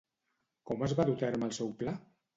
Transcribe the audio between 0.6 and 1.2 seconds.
Com va dur